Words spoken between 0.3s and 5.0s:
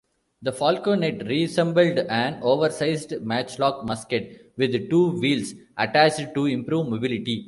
The falconet resembled an oversized matchlock musket with